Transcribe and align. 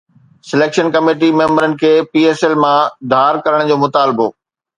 selection 0.51 0.87
committee 0.95 1.29
ميمبرن 1.41 1.71
کي 1.81 1.91
P 2.11 2.21
S 2.27 2.41
L 2.43 2.55
مان 2.63 2.81
ڌار 3.11 3.33
ڪرڻ 3.45 3.67
جو 3.71 3.77
مطالبو 3.85 4.27